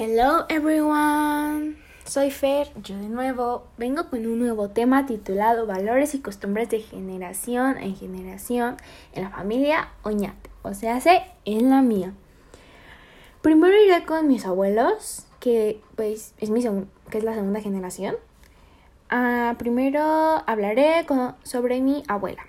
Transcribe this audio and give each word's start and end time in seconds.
Hello 0.00 0.46
everyone, 0.48 1.74
soy 2.04 2.30
Fer, 2.30 2.68
yo 2.84 2.96
de 2.96 3.08
nuevo 3.08 3.64
vengo 3.78 4.08
con 4.08 4.24
un 4.26 4.38
nuevo 4.38 4.68
tema 4.68 5.06
titulado 5.06 5.66
Valores 5.66 6.14
y 6.14 6.20
costumbres 6.20 6.68
de 6.68 6.78
generación 6.78 7.78
en 7.78 7.96
generación 7.96 8.76
en 9.12 9.24
la 9.24 9.30
familia 9.30 9.88
Oñate, 10.04 10.50
o 10.62 10.72
sea, 10.72 11.00
en 11.44 11.70
la 11.70 11.82
mía. 11.82 12.12
Primero 13.42 13.74
iré 13.76 14.04
con 14.04 14.28
mis 14.28 14.46
abuelos, 14.46 15.26
que 15.40 15.80
pues 15.96 16.32
es 16.38 16.50
mi 16.50 16.62
que 17.10 17.18
es 17.18 17.24
la 17.24 17.34
segunda 17.34 17.60
generación. 17.60 18.14
Ah, 19.10 19.56
primero 19.58 20.00
hablaré 20.46 21.04
sobre 21.42 21.80
mi 21.80 22.04
abuela. 22.06 22.46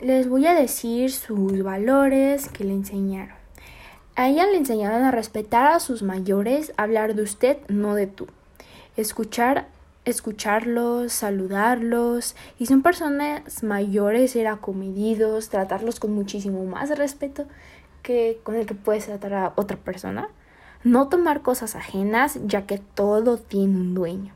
Les 0.00 0.28
voy 0.28 0.46
a 0.46 0.52
decir 0.52 1.10
sus 1.10 1.62
valores 1.62 2.50
que 2.50 2.64
le 2.64 2.74
enseñaron. 2.74 3.35
A 4.18 4.28
ella 4.30 4.46
le 4.46 4.56
enseñaron 4.56 5.02
a 5.02 5.10
respetar 5.10 5.66
a 5.66 5.78
sus 5.78 6.02
mayores, 6.02 6.72
hablar 6.78 7.14
de 7.14 7.22
usted, 7.22 7.58
no 7.68 7.94
de 7.94 8.06
tú. 8.06 8.26
Escuchar, 8.96 9.68
escucharlos, 10.06 11.12
saludarlos. 11.12 12.34
Y 12.58 12.64
son 12.64 12.80
personas 12.80 13.62
mayores, 13.62 14.34
era 14.34 14.56
comedidos, 14.56 15.50
tratarlos 15.50 16.00
con 16.00 16.14
muchísimo 16.14 16.64
más 16.64 16.96
respeto 16.96 17.44
que 18.00 18.40
con 18.42 18.54
el 18.54 18.64
que 18.64 18.74
puedes 18.74 19.04
tratar 19.04 19.34
a 19.34 19.52
otra 19.54 19.76
persona. 19.76 20.28
No 20.82 21.08
tomar 21.10 21.42
cosas 21.42 21.76
ajenas, 21.76 22.38
ya 22.46 22.64
que 22.64 22.78
todo 22.78 23.36
tiene 23.36 23.76
un 23.76 23.92
dueño. 23.92 24.32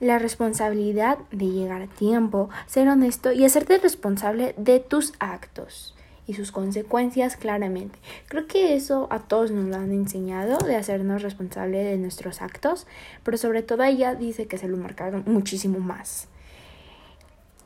La 0.00 0.18
responsabilidad 0.18 1.18
de 1.30 1.46
llegar 1.46 1.82
a 1.82 1.86
tiempo, 1.86 2.50
ser 2.66 2.88
honesto 2.88 3.30
y 3.30 3.44
hacerte 3.44 3.78
responsable 3.78 4.52
de 4.58 4.80
tus 4.80 5.12
actos 5.20 5.94
y 6.26 6.34
sus 6.34 6.52
consecuencias 6.52 7.36
claramente. 7.36 7.98
Creo 8.28 8.46
que 8.46 8.74
eso 8.74 9.08
a 9.10 9.20
todos 9.20 9.50
nos 9.50 9.66
lo 9.66 9.76
han 9.76 9.92
enseñado 9.92 10.58
de 10.58 10.76
hacernos 10.76 11.22
responsables 11.22 11.84
de 11.84 11.98
nuestros 11.98 12.42
actos, 12.42 12.86
pero 13.22 13.36
sobre 13.36 13.62
todo 13.62 13.82
ella 13.82 14.14
dice 14.14 14.46
que 14.46 14.58
se 14.58 14.68
lo 14.68 14.76
marcaron 14.76 15.24
muchísimo 15.26 15.78
más. 15.78 16.28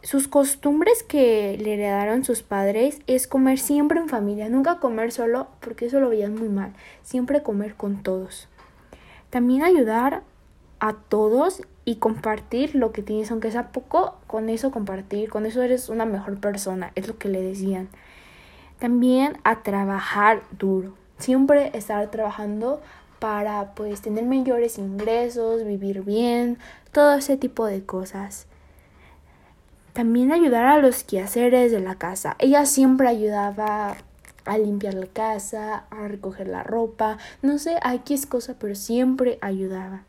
Sus 0.02 0.28
costumbres 0.28 1.02
que 1.02 1.58
le 1.60 1.74
heredaron 1.74 2.24
sus 2.24 2.42
padres 2.42 3.00
es 3.08 3.26
comer 3.26 3.58
siempre 3.58 3.98
en 3.98 4.08
familia, 4.08 4.48
nunca 4.48 4.78
comer 4.78 5.10
solo 5.10 5.48
porque 5.60 5.86
eso 5.86 5.98
lo 5.98 6.08
veían 6.08 6.36
muy 6.36 6.48
mal, 6.48 6.72
siempre 7.02 7.42
comer 7.42 7.74
con 7.74 8.02
todos. 8.02 8.48
También 9.30 9.64
ayudar 9.64 10.22
a 10.78 10.92
todos 10.92 11.62
y 11.84 11.96
compartir 11.96 12.74
lo 12.74 12.92
que 12.92 13.02
tienes, 13.02 13.30
aunque 13.30 13.50
sea 13.50 13.72
poco, 13.72 14.14
con 14.26 14.48
eso 14.48 14.70
compartir, 14.70 15.28
con 15.28 15.44
eso 15.44 15.62
eres 15.62 15.88
una 15.88 16.04
mejor 16.04 16.38
persona, 16.38 16.92
es 16.94 17.08
lo 17.08 17.18
que 17.18 17.28
le 17.28 17.42
decían. 17.42 17.88
También 18.78 19.38
a 19.44 19.62
trabajar 19.62 20.42
duro. 20.58 20.94
Siempre 21.18 21.70
estar 21.76 22.10
trabajando 22.10 22.80
para 23.18 23.74
pues 23.74 24.02
tener 24.02 24.24
mayores 24.24 24.78
ingresos, 24.78 25.64
vivir 25.64 26.02
bien, 26.02 26.58
todo 26.92 27.14
ese 27.14 27.36
tipo 27.36 27.64
de 27.64 27.84
cosas. 27.84 28.46
También 29.94 30.30
ayudar 30.30 30.66
a 30.66 30.78
los 30.78 31.04
quehaceres 31.04 31.72
de 31.72 31.80
la 31.80 31.94
casa. 31.94 32.36
Ella 32.38 32.66
siempre 32.66 33.08
ayudaba 33.08 33.96
a 34.44 34.58
limpiar 34.58 34.94
la 34.94 35.06
casa, 35.06 35.84
a 35.90 36.08
recoger 36.08 36.48
la 36.48 36.62
ropa, 36.62 37.18
no 37.42 37.58
sé 37.58 37.78
a 37.82 38.04
qué 38.04 38.14
es 38.14 38.26
cosa, 38.26 38.56
pero 38.58 38.74
siempre 38.74 39.38
ayudaba. 39.40 40.04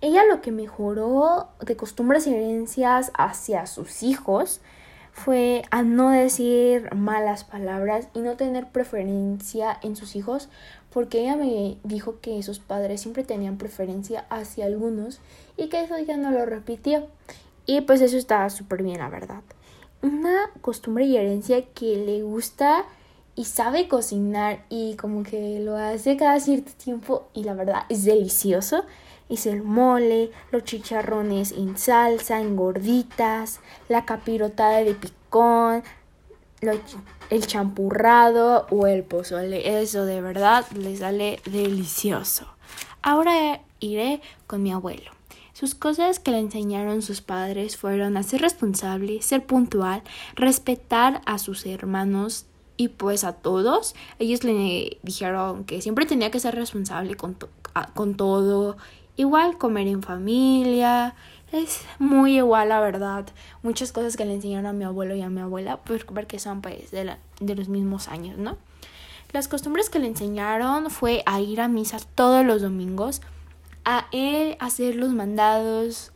Ella 0.00 0.24
lo 0.24 0.40
que 0.40 0.50
mejoró 0.50 1.48
de 1.60 1.76
costumbres 1.76 2.26
y 2.26 2.34
herencias 2.34 3.12
hacia 3.14 3.66
sus 3.66 4.02
hijos 4.02 4.62
fue 5.24 5.62
a 5.70 5.82
no 5.82 6.10
decir 6.10 6.94
malas 6.94 7.44
palabras 7.44 8.08
y 8.14 8.20
no 8.20 8.36
tener 8.36 8.68
preferencia 8.68 9.78
en 9.82 9.94
sus 9.94 10.16
hijos 10.16 10.48
porque 10.92 11.20
ella 11.20 11.36
me 11.36 11.76
dijo 11.84 12.20
que 12.20 12.42
sus 12.42 12.58
padres 12.58 13.02
siempre 13.02 13.22
tenían 13.22 13.58
preferencia 13.58 14.24
hacia 14.30 14.66
algunos 14.66 15.20
y 15.56 15.68
que 15.68 15.82
eso 15.82 15.98
ya 15.98 16.16
no 16.16 16.30
lo 16.30 16.46
repitió. 16.46 17.06
Y 17.66 17.82
pues 17.82 18.00
eso 18.00 18.16
está 18.16 18.48
súper 18.50 18.82
bien, 18.82 18.98
la 18.98 19.08
verdad. 19.08 19.42
Una 20.02 20.50
costumbre 20.60 21.04
y 21.04 21.16
herencia 21.16 21.64
que 21.66 21.96
le 21.96 22.22
gusta 22.22 22.84
y 23.36 23.44
sabe 23.44 23.86
cocinar 23.86 24.64
y 24.68 24.96
como 24.96 25.22
que 25.22 25.60
lo 25.60 25.76
hace 25.76 26.16
cada 26.16 26.40
cierto 26.40 26.72
tiempo 26.82 27.28
y 27.34 27.44
la 27.44 27.54
verdad 27.54 27.82
es 27.88 28.04
delicioso 28.04 28.84
es 29.30 29.46
el 29.46 29.62
mole, 29.62 30.30
los 30.50 30.64
chicharrones 30.64 31.52
en 31.52 31.78
salsa, 31.78 32.40
en 32.40 32.56
gorditas, 32.56 33.60
la 33.88 34.04
capirotada 34.04 34.78
de 34.78 34.94
picón, 34.94 35.82
el 37.30 37.46
champurrado 37.46 38.66
o 38.70 38.86
el 38.86 39.04
pozole. 39.04 39.80
Eso 39.80 40.04
de 40.04 40.20
verdad 40.20 40.66
le 40.72 40.96
sale 40.96 41.40
delicioso. 41.46 42.46
Ahora 43.02 43.62
iré 43.78 44.20
con 44.46 44.62
mi 44.62 44.72
abuelo. 44.72 45.12
Sus 45.52 45.74
cosas 45.74 46.20
que 46.20 46.30
le 46.30 46.38
enseñaron 46.38 47.02
sus 47.02 47.20
padres 47.20 47.76
fueron 47.76 48.16
a 48.16 48.22
ser 48.22 48.40
responsable, 48.40 49.20
ser 49.22 49.44
puntual, 49.46 50.02
respetar 50.34 51.20
a 51.26 51.38
sus 51.38 51.66
hermanos 51.66 52.46
y 52.76 52.88
pues 52.88 53.24
a 53.24 53.34
todos. 53.34 53.94
Ellos 54.18 54.42
le 54.42 54.98
dijeron 55.02 55.64
que 55.64 55.82
siempre 55.82 56.06
tenía 56.06 56.30
que 56.30 56.40
ser 56.40 56.54
responsable 56.54 57.14
con, 57.14 57.36
con 57.94 58.14
todo 58.16 58.78
Igual 59.20 59.58
comer 59.58 59.86
en 59.86 60.02
familia, 60.02 61.14
es 61.52 61.82
muy 61.98 62.38
igual 62.38 62.70
la 62.70 62.80
verdad. 62.80 63.26
Muchas 63.62 63.92
cosas 63.92 64.16
que 64.16 64.24
le 64.24 64.32
enseñaron 64.32 64.64
a 64.64 64.72
mi 64.72 64.84
abuelo 64.84 65.14
y 65.14 65.20
a 65.20 65.28
mi 65.28 65.42
abuela, 65.42 65.76
porque 65.76 66.38
son 66.38 66.62
pues 66.62 66.90
de, 66.90 67.18
de 67.38 67.54
los 67.54 67.68
mismos 67.68 68.08
años, 68.08 68.38
¿no? 68.38 68.56
Las 69.32 69.46
costumbres 69.46 69.90
que 69.90 69.98
le 69.98 70.06
enseñaron 70.06 70.88
fue 70.88 71.22
a 71.26 71.38
ir 71.38 71.60
a 71.60 71.68
misa 71.68 71.98
todos 72.14 72.46
los 72.46 72.62
domingos, 72.62 73.20
a 73.84 74.06
él 74.10 74.56
hacer 74.58 74.96
los 74.96 75.12
mandados, 75.12 76.12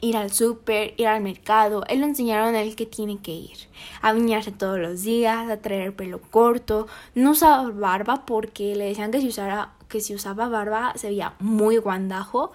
ir 0.00 0.16
al 0.16 0.32
súper, 0.32 0.94
ir 0.96 1.06
al 1.06 1.22
mercado. 1.22 1.84
Él 1.88 2.00
le 2.00 2.06
enseñaron 2.06 2.54
a 2.54 2.62
él 2.62 2.76
que 2.76 2.86
tiene 2.86 3.18
que 3.20 3.32
ir. 3.32 3.56
A 4.00 4.12
bañarse 4.12 4.52
todos 4.52 4.78
los 4.78 5.02
días, 5.02 5.50
a 5.50 5.56
traer 5.58 5.82
el 5.82 5.92
pelo 5.92 6.20
corto, 6.20 6.86
no 7.14 7.32
usar 7.32 7.72
barba 7.72 8.24
porque 8.26 8.74
le 8.74 8.86
decían 8.86 9.10
que 9.10 9.20
si 9.20 9.28
usara 9.28 9.72
que 9.88 10.00
si 10.00 10.14
usaba 10.14 10.48
barba 10.48 10.94
se 10.96 11.08
veía 11.08 11.34
muy 11.38 11.76
guandajo 11.76 12.52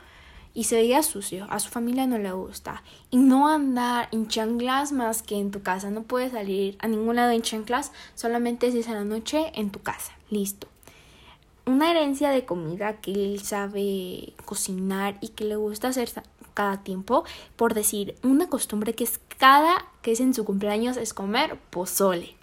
y 0.56 0.64
se 0.64 0.78
veía 0.78 1.04
sucio. 1.04 1.46
A 1.52 1.60
su 1.60 1.70
familia 1.70 2.08
no 2.08 2.18
le 2.18 2.32
gusta. 2.32 2.82
Y 3.12 3.18
no 3.18 3.48
andar 3.48 4.10
en 4.12 4.28
chanclas 4.28 4.92
más 4.92 5.22
que 5.22 5.36
en 5.36 5.52
tu 5.52 5.62
casa. 5.62 5.92
No 5.92 6.02
puedes 6.02 6.32
salir 6.32 6.78
a 6.80 6.88
ningún 6.88 7.16
lado 7.16 7.32
en 7.32 7.44
chanclas, 7.44 7.92
solamente 8.16 8.72
si 8.72 8.80
es 8.80 8.88
a 8.88 8.94
la 8.94 9.04
noche 9.04 9.52
en 9.54 9.70
tu 9.70 9.82
casa. 9.84 10.14
Listo. 10.32 10.68
Una 11.68 11.92
herencia 11.92 12.32
de 12.32 12.46
comida 12.46 13.00
que 13.02 13.12
él 13.12 13.42
sabe 13.44 14.34
cocinar 14.46 15.18
y 15.22 15.30
que 15.30 15.44
le 15.44 15.58
gusta 15.58 15.90
hacer 15.90 16.10
cada 16.56 16.82
tiempo. 16.82 17.24
Por 17.56 17.76
decir, 17.76 18.16
una 18.24 18.50
costumbre 18.50 18.94
que 18.94 19.04
es 19.04 19.20
cada 19.38 19.86
que 20.02 20.14
es 20.14 20.20
en 20.20 20.34
su 20.34 20.46
cumpleaños 20.46 20.98
es 20.98 21.14
comer 21.14 21.60
pozole 21.70 22.38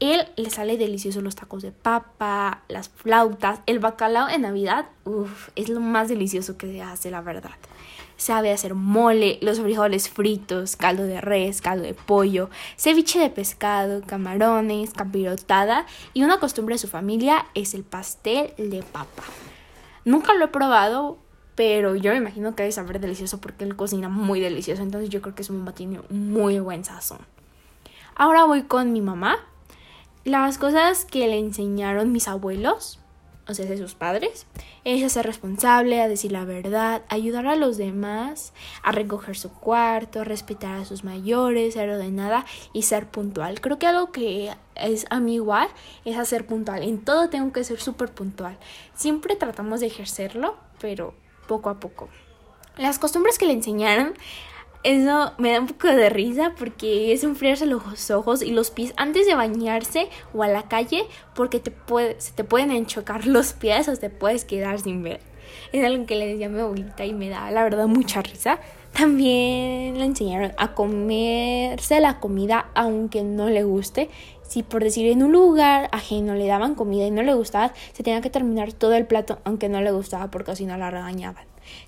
él 0.00 0.26
le 0.36 0.50
sale 0.50 0.78
delicioso 0.78 1.20
los 1.20 1.36
tacos 1.36 1.62
de 1.62 1.72
papa, 1.72 2.62
las 2.68 2.88
flautas, 2.88 3.60
el 3.66 3.78
bacalao 3.78 4.28
en 4.28 4.42
Navidad, 4.42 4.86
uff, 5.04 5.50
es 5.56 5.68
lo 5.68 5.80
más 5.80 6.08
delicioso 6.08 6.56
que 6.56 6.72
se 6.72 6.82
hace, 6.82 7.10
la 7.10 7.20
verdad. 7.20 7.52
Sabe 8.20 8.52
hacer 8.52 8.74
mole, 8.74 9.38
los 9.40 9.60
frijoles 9.60 10.10
fritos, 10.10 10.76
caldo 10.76 11.04
de 11.04 11.22
res, 11.22 11.62
caldo 11.62 11.84
de 11.84 11.94
pollo, 11.94 12.50
ceviche 12.76 13.18
de 13.18 13.30
pescado, 13.30 14.02
camarones, 14.02 14.92
capirotada 14.92 15.86
y 16.12 16.22
una 16.22 16.38
costumbre 16.38 16.74
de 16.74 16.80
su 16.80 16.86
familia 16.86 17.46
es 17.54 17.72
el 17.72 17.82
pastel 17.82 18.52
de 18.58 18.82
papa. 18.82 19.22
Nunca 20.04 20.34
lo 20.34 20.44
he 20.44 20.48
probado, 20.48 21.16
pero 21.54 21.96
yo 21.96 22.10
me 22.12 22.18
imagino 22.18 22.54
que 22.54 22.64
debe 22.64 22.72
saber 22.72 23.00
delicioso 23.00 23.40
porque 23.40 23.64
él 23.64 23.74
cocina 23.74 24.10
muy 24.10 24.38
delicioso, 24.38 24.82
entonces 24.82 25.08
yo 25.08 25.22
creo 25.22 25.34
que 25.34 25.40
es 25.40 25.48
un 25.48 25.64
tiene 25.72 26.02
muy 26.10 26.60
buen 26.60 26.84
sazón. 26.84 27.20
Ahora 28.16 28.44
voy 28.44 28.64
con 28.64 28.92
mi 28.92 29.00
mamá 29.00 29.38
las 30.24 30.58
cosas 30.58 31.06
que 31.06 31.26
le 31.26 31.38
enseñaron 31.38 32.12
mis 32.12 32.28
abuelos, 32.28 33.00
o 33.50 33.54
sea, 33.54 33.66
de 33.66 33.76
sus 33.76 33.94
padres, 33.94 34.46
es 34.84 35.02
a 35.02 35.08
ser 35.08 35.26
responsable, 35.26 36.00
a 36.00 36.08
decir 36.08 36.32
la 36.32 36.44
verdad, 36.44 37.02
ayudar 37.08 37.46
a 37.46 37.56
los 37.56 37.76
demás, 37.76 38.52
a 38.82 38.92
recoger 38.92 39.36
su 39.36 39.50
cuarto, 39.52 40.24
respetar 40.24 40.80
a 40.80 40.84
sus 40.84 41.04
mayores, 41.04 41.74
ser 41.74 41.90
ordenada 41.90 42.46
y 42.72 42.82
ser 42.82 43.06
puntual. 43.08 43.60
Creo 43.60 43.78
que 43.78 43.86
algo 43.86 44.12
que 44.12 44.52
es 44.76 45.06
a 45.10 45.20
mí 45.20 45.34
igual 45.34 45.68
es 46.04 46.16
hacer 46.16 46.46
puntual. 46.46 46.82
En 46.82 47.04
todo 47.04 47.28
tengo 47.28 47.52
que 47.52 47.64
ser 47.64 47.80
súper 47.80 48.10
puntual. 48.10 48.56
Siempre 48.94 49.36
tratamos 49.36 49.80
de 49.80 49.86
ejercerlo, 49.86 50.56
pero 50.80 51.14
poco 51.46 51.70
a 51.70 51.80
poco. 51.80 52.08
Las 52.76 52.98
costumbres 52.98 53.38
que 53.38 53.46
le 53.46 53.52
enseñaron 53.52 54.14
eso 54.82 55.32
me 55.36 55.52
da 55.52 55.60
un 55.60 55.66
poco 55.66 55.88
de 55.88 56.08
risa 56.08 56.54
porque 56.58 57.12
es 57.12 57.22
enfriarse 57.22 57.66
los 57.66 58.10
ojos 58.10 58.42
y 58.42 58.50
los 58.50 58.70
pies 58.70 58.94
antes 58.96 59.26
de 59.26 59.34
bañarse 59.34 60.08
o 60.32 60.42
a 60.42 60.48
la 60.48 60.62
calle 60.64 61.04
porque 61.34 61.60
te 61.60 61.70
puede, 61.70 62.18
se 62.20 62.32
te 62.32 62.44
pueden 62.44 62.70
enchocar 62.70 63.26
los 63.26 63.52
pies 63.52 63.88
o 63.88 63.96
te 63.96 64.08
puedes 64.08 64.44
quedar 64.44 64.80
sin 64.80 65.02
ver. 65.02 65.20
Es 65.72 65.84
algo 65.84 66.06
que 66.06 66.16
le 66.16 66.26
decía 66.26 66.46
a 66.46 66.48
mi 66.48 66.60
abuelita 66.60 67.04
y 67.04 67.12
me 67.12 67.28
da 67.28 67.50
la 67.50 67.62
verdad 67.62 67.88
mucha 67.88 68.22
risa. 68.22 68.58
También 68.92 69.98
le 69.98 70.04
enseñaron 70.04 70.52
a 70.56 70.74
comerse 70.74 72.00
la 72.00 72.18
comida 72.18 72.70
aunque 72.74 73.22
no 73.22 73.50
le 73.50 73.64
guste. 73.64 74.08
Si 74.48 74.62
por 74.62 74.82
decir 74.82 75.10
en 75.12 75.22
un 75.22 75.32
lugar 75.32 75.88
ajeno 75.92 76.34
le 76.34 76.46
daban 76.46 76.74
comida 76.74 77.06
y 77.06 77.10
no 77.10 77.22
le 77.22 77.34
gustaba, 77.34 77.72
se 77.92 78.02
tenía 78.02 78.20
que 78.20 78.30
terminar 78.30 78.72
todo 78.72 78.94
el 78.94 79.06
plato 79.06 79.38
aunque 79.44 79.68
no 79.68 79.80
le 79.80 79.92
gustaba 79.92 80.30
porque 80.30 80.56
si 80.56 80.64
no 80.64 80.76
la 80.76 80.90
regañaban. 80.90 81.44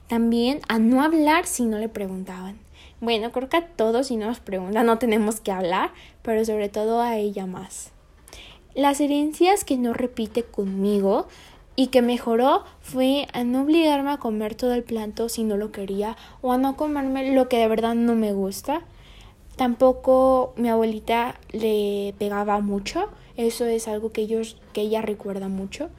También 0.08 0.60
a 0.68 0.78
no 0.78 1.02
hablar 1.02 1.46
si 1.46 1.64
no 1.64 1.78
le 1.78 1.88
preguntaban. 1.88 2.60
Bueno, 3.02 3.32
creo 3.32 3.48
que 3.48 3.56
a 3.56 3.66
todos 3.66 4.06
si 4.06 4.16
nos 4.16 4.38
preguntan 4.38 4.86
no 4.86 4.96
tenemos 4.96 5.40
que 5.40 5.50
hablar, 5.50 5.90
pero 6.22 6.44
sobre 6.44 6.68
todo 6.68 7.00
a 7.00 7.16
ella 7.16 7.46
más. 7.46 7.90
Las 8.76 9.00
herencias 9.00 9.64
que 9.64 9.76
no 9.76 9.92
repite 9.92 10.44
conmigo 10.44 11.26
y 11.74 11.88
que 11.88 12.00
mejoró 12.00 12.62
fue 12.80 13.26
a 13.32 13.42
no 13.42 13.62
obligarme 13.62 14.12
a 14.12 14.18
comer 14.18 14.54
todo 14.54 14.72
el 14.72 14.84
plato 14.84 15.28
si 15.28 15.42
no 15.42 15.56
lo 15.56 15.72
quería 15.72 16.16
o 16.42 16.52
a 16.52 16.58
no 16.58 16.76
comerme 16.76 17.34
lo 17.34 17.48
que 17.48 17.56
de 17.56 17.66
verdad 17.66 17.96
no 17.96 18.14
me 18.14 18.32
gusta. 18.32 18.82
Tampoco 19.56 20.52
mi 20.54 20.68
abuelita 20.68 21.40
le 21.50 22.14
pegaba 22.20 22.60
mucho, 22.60 23.08
eso 23.36 23.64
es 23.64 23.88
algo 23.88 24.12
que, 24.12 24.20
ellos, 24.20 24.58
que 24.72 24.82
ella 24.82 25.02
recuerda 25.02 25.48
mucho 25.48 25.90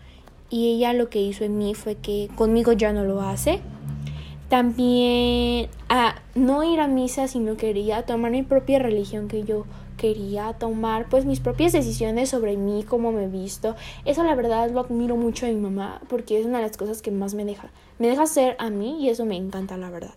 y 0.50 0.73
ella 0.73 0.94
lo 0.94 1.09
que 1.09 1.19
hizo 1.19 1.44
en 1.44 1.57
mí 1.57 1.75
fue 1.75 1.95
que 1.95 2.29
conmigo 2.38 2.71
ya 2.71 2.94
no 2.94 3.03
lo 3.03 3.21
hace 3.21 3.59
también 4.53 5.67
a 5.89 6.21
no 6.35 6.63
ir 6.63 6.79
a 6.79 6.85
misa 6.88 7.27
si 7.27 7.39
no 7.39 7.57
quería, 7.57 8.03
tomar 8.03 8.29
mi 8.29 8.44
propia 8.44 8.77
religión 8.77 9.27
que 9.27 9.41
yo 9.41 9.65
quería, 9.97 10.53
tomar 10.53 11.09
pues 11.09 11.25
mis 11.25 11.39
propias 11.39 11.71
decisiones 11.71 12.29
sobre 12.29 12.55
mí, 12.55 12.85
cómo 12.88 13.11
me 13.11 13.23
he 13.23 13.27
visto. 13.27 13.75
Eso 14.05 14.23
la 14.23 14.35
verdad 14.35 14.69
lo 14.69 14.81
admiro 14.81 15.15
mucho 15.17 15.47
a 15.47 15.50
mi 15.50 15.55
mamá 15.55 16.01
porque 16.07 16.39
es 16.39 16.45
una 16.45 16.59
de 16.59 16.67
las 16.67 16.77
cosas 16.77 17.01
que 17.01 17.09
más 17.09 17.33
me 17.33 17.45
deja. 17.45 17.71
Me 17.97 18.05
deja 18.05 18.27
ser 18.27 18.55
a 18.59 18.69
mí 18.69 19.03
y 19.03 19.09
eso 19.09 19.25
me 19.25 19.38
encanta 19.38 19.75
la 19.75 19.89
verdad. 19.89 20.13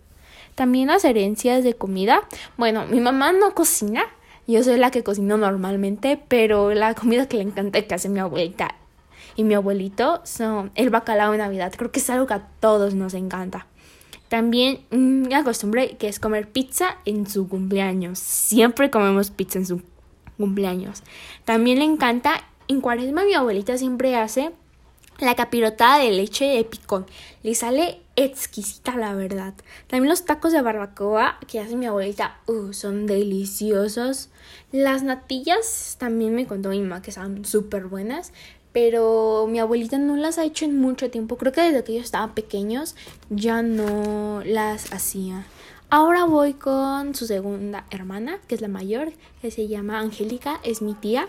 También 0.53 0.89
las 0.89 1.03
herencias 1.03 1.63
de 1.63 1.73
comida. 1.73 2.21
Bueno, 2.57 2.85
mi 2.85 2.99
mamá 2.99 3.31
no 3.31 3.55
cocina, 3.55 4.03
yo 4.45 4.61
soy 4.61 4.77
la 4.77 4.91
que 4.91 5.03
cocino 5.03 5.37
normalmente, 5.37 6.21
pero 6.27 6.75
la 6.75 6.93
comida 6.93 7.27
que 7.27 7.37
le 7.37 7.43
encanta 7.43 7.81
que 7.81 7.95
hace 7.95 8.07
mi 8.07 8.19
abuelita 8.19 8.75
y 9.35 9.43
mi 9.43 9.55
abuelito 9.55 10.21
son 10.25 10.69
el 10.75 10.91
bacalao 10.91 11.31
de 11.31 11.39
Navidad. 11.39 11.73
Creo 11.75 11.91
que 11.91 12.01
es 12.01 12.09
algo 12.11 12.27
que 12.27 12.35
a 12.35 12.47
todos 12.59 12.93
nos 12.93 13.15
encanta. 13.15 13.65
También 14.29 14.79
una 14.91 15.43
costumbre 15.43 15.97
que 15.97 16.07
es 16.07 16.19
comer 16.19 16.49
pizza 16.49 16.97
en 17.05 17.29
su 17.29 17.47
cumpleaños. 17.47 18.19
Siempre 18.19 18.89
comemos 18.89 19.31
pizza 19.31 19.59
en 19.59 19.65
su 19.65 19.81
cumpleaños. 20.37 21.03
También 21.45 21.79
le 21.79 21.85
encanta, 21.85 22.43
en 22.67 22.81
cuaresma 22.81 23.23
mi 23.23 23.33
abuelita 23.33 23.77
siempre 23.77 24.15
hace 24.15 24.51
la 25.19 25.35
capirotada 25.35 25.99
de 25.99 26.11
leche 26.11 26.45
de 26.45 26.63
picón. 26.63 27.05
Le 27.43 27.55
sale 27.55 28.01
exquisita, 28.15 28.95
la 28.95 29.13
verdad. 29.13 29.53
También 29.87 30.09
los 30.09 30.25
tacos 30.25 30.51
de 30.51 30.61
barbacoa 30.61 31.37
que 31.47 31.59
hace 31.59 31.75
mi 31.75 31.85
abuelita 31.85 32.39
uh, 32.47 32.73
son 32.73 33.07
deliciosos. 33.07 34.29
Las 34.71 35.03
natillas 35.03 35.95
también 35.99 36.35
me 36.35 36.47
contó 36.47 36.69
mi 36.69 36.81
mamá 36.81 37.01
que 37.01 37.11
son 37.11 37.45
súper 37.45 37.85
buenas 37.85 38.33
pero 38.79 39.47
mi 39.49 39.57
abuelita 39.57 39.97
no 39.97 40.15
las 40.17 40.37
ha 40.37 40.45
hecho 40.45 40.63
en 40.63 40.79
mucho 40.79 41.09
tiempo. 41.09 41.35
Creo 41.37 41.51
que 41.51 41.61
desde 41.61 41.83
que 41.83 41.93
ellos 41.93 42.05
estaban 42.05 42.35
pequeños 42.35 42.95
ya 43.31 43.63
no 43.63 44.43
las 44.45 44.93
hacía. 44.93 45.47
Ahora 45.89 46.25
voy 46.25 46.53
con 46.53 47.15
su 47.15 47.25
segunda 47.25 47.87
hermana, 47.89 48.39
que 48.47 48.53
es 48.53 48.61
la 48.61 48.67
mayor, 48.67 49.13
que 49.41 49.49
se 49.49 49.67
llama 49.67 49.97
Angélica, 49.97 50.59
es 50.63 50.83
mi 50.83 50.93
tía. 50.93 51.27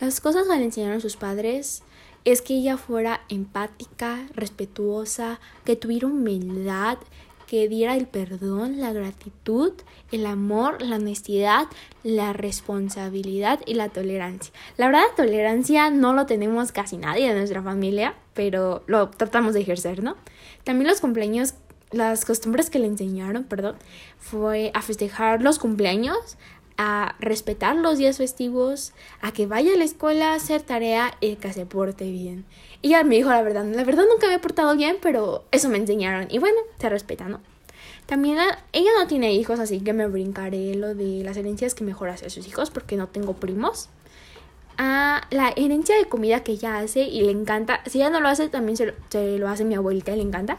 Las 0.00 0.22
cosas 0.22 0.48
que 0.48 0.56
le 0.56 0.64
enseñaron 0.64 1.02
sus 1.02 1.18
padres 1.18 1.82
es 2.24 2.40
que 2.40 2.54
ella 2.54 2.78
fuera 2.78 3.20
empática, 3.28 4.26
respetuosa, 4.34 5.40
que 5.66 5.76
tuviera 5.76 6.06
humildad, 6.06 6.96
que 7.48 7.66
diera 7.66 7.96
el 7.96 8.06
perdón, 8.06 8.78
la 8.78 8.92
gratitud, 8.92 9.72
el 10.12 10.26
amor, 10.26 10.82
la 10.82 10.96
honestidad, 10.96 11.66
la 12.04 12.34
responsabilidad 12.34 13.60
y 13.66 13.72
la 13.72 13.88
tolerancia. 13.88 14.52
La 14.76 14.86
verdad, 14.86 15.04
tolerancia 15.16 15.88
no 15.90 16.12
lo 16.12 16.26
tenemos 16.26 16.72
casi 16.72 16.98
nadie 16.98 17.26
de 17.26 17.38
nuestra 17.38 17.62
familia, 17.62 18.14
pero 18.34 18.84
lo 18.86 19.08
tratamos 19.08 19.54
de 19.54 19.60
ejercer, 19.60 20.02
¿no? 20.02 20.16
También 20.62 20.88
los 20.88 21.00
cumpleaños 21.00 21.54
las 21.90 22.26
costumbres 22.26 22.68
que 22.68 22.78
le 22.78 22.86
enseñaron, 22.86 23.44
perdón, 23.44 23.76
fue 24.18 24.70
a 24.74 24.82
festejar 24.82 25.40
los 25.40 25.58
cumpleaños, 25.58 26.36
a 26.78 27.16
respetar 27.18 27.76
los 27.76 27.98
días 27.98 28.16
festivos, 28.16 28.92
a 29.20 29.32
que 29.32 29.46
vaya 29.46 29.74
a 29.74 29.76
la 29.76 29.84
escuela 29.84 30.32
a 30.32 30.36
hacer 30.36 30.62
tarea 30.62 31.12
y 31.20 31.34
que 31.34 31.52
se 31.52 31.66
porte 31.66 32.10
bien. 32.10 32.46
Y 32.80 32.88
ella 32.88 33.02
me 33.02 33.16
dijo 33.16 33.30
la 33.30 33.42
verdad, 33.42 33.64
la 33.66 33.84
verdad 33.84 34.04
nunca 34.08 34.28
me 34.28 34.34
he 34.34 34.38
portado 34.38 34.74
bien, 34.76 34.96
pero 35.02 35.44
eso 35.50 35.68
me 35.68 35.76
enseñaron. 35.76 36.28
Y 36.30 36.38
bueno, 36.38 36.56
se 36.78 36.88
respeta, 36.88 37.28
¿no? 37.28 37.40
También 38.06 38.38
ella 38.72 38.90
no 38.98 39.06
tiene 39.08 39.34
hijos, 39.34 39.58
así 39.58 39.80
que 39.80 39.92
me 39.92 40.06
brincaré 40.06 40.74
lo 40.76 40.94
de 40.94 41.22
las 41.24 41.36
herencias 41.36 41.74
que 41.74 41.84
mejor 41.84 42.08
hace 42.08 42.26
a 42.26 42.30
sus 42.30 42.46
hijos, 42.46 42.70
porque 42.70 42.96
no 42.96 43.08
tengo 43.08 43.34
primos. 43.34 43.90
A 44.78 45.26
la 45.30 45.52
herencia 45.56 45.98
de 45.98 46.04
comida 46.04 46.44
que 46.44 46.52
ella 46.52 46.78
hace 46.78 47.02
y 47.02 47.22
le 47.22 47.32
encanta, 47.32 47.80
si 47.86 47.98
ella 47.98 48.10
no 48.10 48.20
lo 48.20 48.28
hace, 48.28 48.48
también 48.48 48.76
se 48.76 48.94
se 49.08 49.36
lo 49.38 49.48
hace 49.48 49.64
mi 49.64 49.74
abuelita 49.74 50.12
y 50.12 50.16
le 50.16 50.22
encanta 50.22 50.58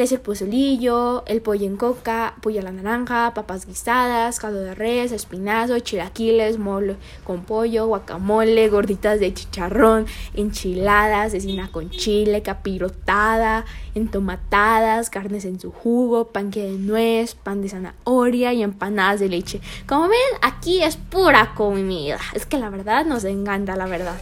que 0.00 0.04
es 0.04 0.12
el 0.12 0.20
pozolillo, 0.20 1.24
el 1.26 1.42
pollo 1.42 1.66
en 1.66 1.76
coca, 1.76 2.34
pollo 2.40 2.60
a 2.60 2.62
la 2.62 2.72
naranja, 2.72 3.34
papas 3.34 3.66
guisadas, 3.66 4.40
caldo 4.40 4.60
de 4.60 4.74
res, 4.74 5.12
espinazo, 5.12 5.78
chilaquiles, 5.78 6.58
mole 6.58 6.96
con 7.22 7.44
pollo, 7.44 7.86
guacamole, 7.86 8.70
gorditas 8.70 9.20
de 9.20 9.34
chicharrón, 9.34 10.06
enchiladas, 10.32 11.32
cecina 11.32 11.70
con 11.70 11.90
chile, 11.90 12.40
capirotada, 12.40 13.66
entomatadas, 13.94 15.10
carnes 15.10 15.44
en 15.44 15.60
su 15.60 15.70
jugo, 15.70 16.28
panque 16.28 16.62
de 16.62 16.78
nuez, 16.78 17.34
pan 17.34 17.60
de 17.60 17.68
zanahoria 17.68 18.54
y 18.54 18.62
empanadas 18.62 19.20
de 19.20 19.28
leche. 19.28 19.60
Como 19.86 20.08
ven, 20.08 20.18
aquí 20.40 20.82
es 20.82 20.96
pura 20.96 21.52
comida. 21.54 22.16
Es 22.32 22.46
que 22.46 22.56
la 22.56 22.70
verdad 22.70 23.04
nos 23.04 23.24
encanta, 23.24 23.76
la 23.76 23.84
verdad. 23.84 24.18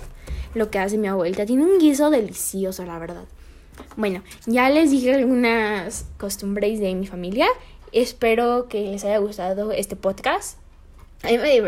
Lo 0.54 0.72
que 0.72 0.80
hace 0.80 0.98
mi 0.98 1.06
abuelita. 1.06 1.46
Tiene 1.46 1.62
un 1.62 1.78
guiso 1.78 2.10
delicioso, 2.10 2.84
la 2.84 2.98
verdad. 2.98 3.26
Bueno, 3.96 4.22
ya 4.46 4.70
les 4.70 4.90
dije 4.90 5.14
algunas 5.14 6.06
costumbres 6.18 6.80
de 6.80 6.94
mi 6.94 7.06
familia. 7.06 7.46
Espero 7.92 8.68
que 8.68 8.82
les 8.82 9.04
haya 9.04 9.18
gustado 9.18 9.72
este 9.72 9.96
podcast. 9.96 10.58
A 11.24 11.28
mí 11.28 11.38
me, 11.38 11.60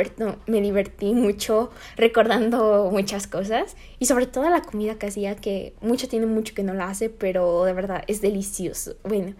me 0.47 0.61
divertí 0.61 1.13
mucho 1.13 1.71
recordando 1.97 2.89
muchas 2.93 3.27
cosas 3.27 3.77
y 3.99 4.07
sobre 4.07 4.27
todo 4.27 4.49
la 4.49 4.63
comida 4.63 4.95
que 4.95 5.09
hacía 5.09 5.35
que 5.35 5.75
mucho 5.81 6.07
tiene 6.07 6.27
mucho 6.27 6.55
que 6.55 6.63
no 6.63 6.73
la 6.73 6.89
hace, 6.89 7.11
pero 7.11 7.65
de 7.65 7.73
verdad 7.73 8.05
es 8.07 8.21
delicioso. 8.21 8.95
Bueno, 9.03 9.35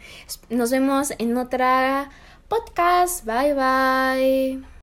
nos 0.49 0.73
vemos 0.73 1.13
en 1.19 1.37
otra 1.37 2.11
podcast. 2.49 3.25
Bye 3.25 3.55
bye. 3.55 4.71